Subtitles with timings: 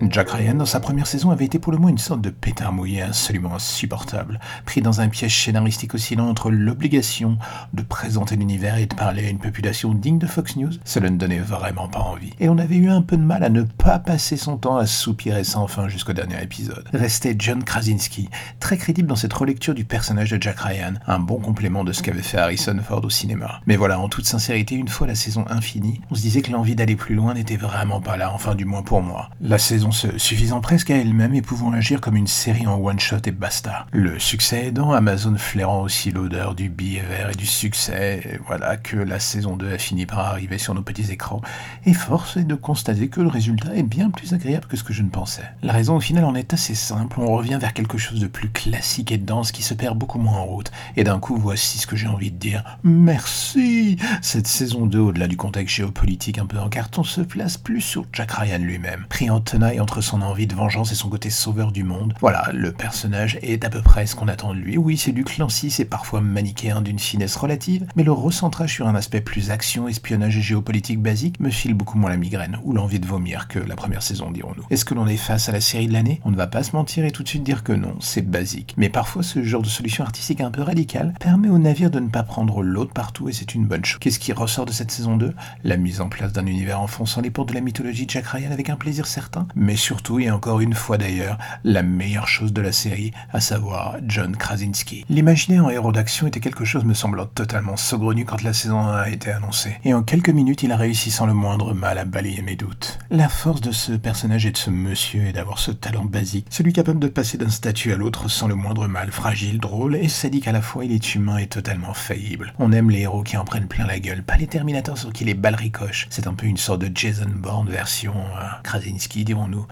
[0.00, 2.72] Jack Ryan, dans sa première saison, avait été pour le moins une sorte de pétard
[2.72, 7.38] mouillé absolument insupportable, pris dans un piège scénaristique oscillant entre l'obligation
[7.72, 10.72] de présenter l'univers et de parler à une population digne de Fox News.
[10.84, 12.32] Cela ne donnait vraiment pas envie.
[12.40, 14.86] Et on avait eu un peu de mal à ne pas passer son temps à
[14.86, 16.88] soupirer sans fin jusqu'au dernier épisode.
[16.92, 18.28] Restait John Krasinski,
[18.58, 22.02] très crédible dans cette relecture du personnage de Jack Ryan, un bon complément de ce
[22.02, 23.60] qu'avait fait Harrison Ford au cinéma.
[23.66, 26.74] Mais voilà, en toute sincérité, une fois la saison infinie, on se disait que l'envie
[26.74, 29.30] d'aller plus loin n'était vraiment pas là, enfin du moins pour moi.
[29.40, 33.22] La saison se suffisant presque à elle-même et pouvant agir comme une série en one-shot
[33.24, 33.86] et basta.
[33.92, 38.96] Le succès aidant, Amazon flairant aussi l'odeur du billet vert et du succès, voilà que
[38.96, 41.40] la saison 2 a fini par arriver sur nos petits écrans,
[41.86, 44.92] et force est de constater que le résultat est bien plus agréable que ce que
[44.92, 45.50] je ne pensais.
[45.62, 48.50] La raison au final en est assez simple, on revient vers quelque chose de plus
[48.50, 51.86] classique et dense qui se perd beaucoup moins en route, et d'un coup voici ce
[51.86, 52.78] que j'ai envie de dire.
[52.84, 57.80] Merci Cette saison 2, au-delà du contexte géopolitique un peu en carton, se place plus
[57.80, 61.30] sur Jack Ryan lui-même, pris en tenaille entre son envie de vengeance et son côté
[61.30, 62.14] sauveur du monde.
[62.20, 64.76] Voilà, le personnage est à peu près ce qu'on attend de lui.
[64.76, 68.94] Oui, c'est du clancy, c'est parfois manichéen d'une finesse relative, mais le recentrage sur un
[68.94, 73.00] aspect plus action, espionnage et géopolitique basique me file beaucoup moins la migraine, ou l'envie
[73.00, 74.66] de vomir que la première saison, dirons-nous.
[74.70, 76.20] Est-ce que l'on est face à la série de l'année?
[76.24, 78.74] On ne va pas se mentir et tout de suite dire que non, c'est basique.
[78.76, 82.08] Mais parfois, ce genre de solution artistique un peu radicale permet au navire de ne
[82.08, 83.98] pas prendre l'autre partout et c'est une bonne chose.
[84.00, 85.34] Qu'est-ce qui ressort de cette saison 2
[85.64, 88.50] La mise en place d'un univers enfonçant les portes de la mythologie de Jack Ryan
[88.50, 92.60] avec un plaisir certain, mais surtout et encore une fois d'ailleurs, la meilleure chose de
[92.60, 95.04] la série, à savoir John Krasinski.
[95.08, 98.96] L'imaginer en héros d'action était quelque chose me semblant totalement saugrenu quand la saison 1
[99.02, 102.04] a été annoncée, et en quelques minutes il a réussi sans le moindre mal à
[102.04, 102.98] balayer mes doutes.
[103.10, 106.72] La force de ce personnage et de ce monsieur est d'avoir ce talent basique, celui
[106.72, 110.48] capable de passer d'un statut à l'autre sans le moindre mal, fragile, drôle et sadique
[110.48, 112.54] à la fois, il est humain et totalement faillible.
[112.58, 115.24] On aime les héros qui en prennent plein la gueule, pas les Terminators sur qui
[115.24, 116.06] les balles ricochent.
[116.10, 119.24] C'est un peu une sorte de Jason Bourne version euh, Krasinski,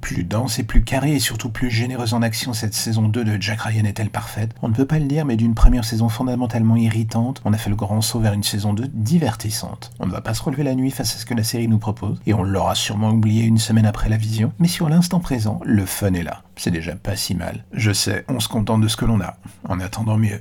[0.03, 3.25] Plus plus dense et plus carrée et surtout plus généreuse en action, cette saison 2
[3.25, 4.51] de Jack Ryan est-elle parfaite?
[4.61, 7.71] On ne peut pas le dire, mais d'une première saison fondamentalement irritante, on a fait
[7.71, 9.93] le grand saut vers une saison 2 divertissante.
[10.01, 11.79] On ne va pas se relever la nuit face à ce que la série nous
[11.79, 15.61] propose, et on l'aura sûrement oublié une semaine après la vision, mais sur l'instant présent,
[15.65, 16.43] le fun est là.
[16.57, 17.65] C'est déjà pas si mal.
[17.73, 19.37] Je sais, on se contente de ce que l'on a,
[19.69, 20.41] en attendant mieux.